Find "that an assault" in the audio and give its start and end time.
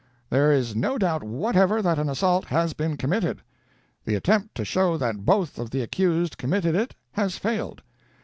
1.83-2.45